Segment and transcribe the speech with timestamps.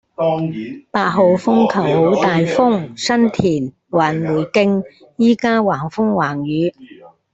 [0.89, 1.81] 八號風球
[2.15, 4.83] 好大風，新田環湖徑
[5.17, 6.73] 依家橫風橫雨